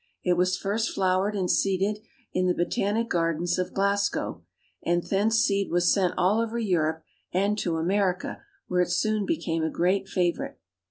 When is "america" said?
7.77-8.41